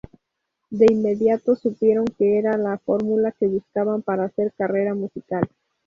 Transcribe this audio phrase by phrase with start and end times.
[0.71, 5.47] De inmediato supieron que era la fórmula que buscaban para hacer carrera musical.